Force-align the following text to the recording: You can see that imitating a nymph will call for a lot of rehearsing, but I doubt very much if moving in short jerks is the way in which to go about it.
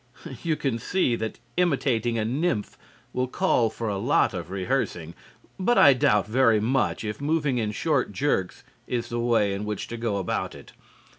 You 0.41 0.55
can 0.55 0.79
see 0.79 1.15
that 1.17 1.37
imitating 1.57 2.17
a 2.17 2.25
nymph 2.25 2.75
will 3.13 3.27
call 3.27 3.69
for 3.69 3.87
a 3.87 3.99
lot 3.99 4.33
of 4.33 4.49
rehearsing, 4.49 5.13
but 5.59 5.77
I 5.77 5.93
doubt 5.93 6.25
very 6.25 6.59
much 6.59 7.03
if 7.03 7.21
moving 7.21 7.59
in 7.59 7.71
short 7.71 8.11
jerks 8.11 8.63
is 8.87 9.09
the 9.09 9.19
way 9.19 9.53
in 9.53 9.63
which 9.63 9.87
to 9.89 9.97
go 9.97 10.17
about 10.17 10.55
it. 10.55 10.71